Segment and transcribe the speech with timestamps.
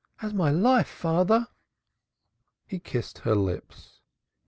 [0.19, 1.45] "As my life, father."
[2.65, 3.99] He kissed her lips.